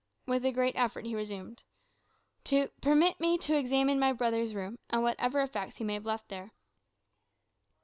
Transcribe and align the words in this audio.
With 0.25 0.43
a 0.45 0.51
great 0.51 0.73
effort 0.75 1.05
he 1.05 1.13
resumed 1.13 1.61
"to 2.45 2.69
permit 2.81 3.19
me 3.19 3.37
to 3.37 3.55
examine 3.55 3.99
my 3.99 4.11
brother's 4.13 4.55
room, 4.55 4.79
and 4.89 5.03
whatever 5.03 5.41
effects 5.41 5.77
he 5.77 5.83
may 5.83 5.93
have 5.93 6.07
left 6.07 6.27
there." 6.29 6.53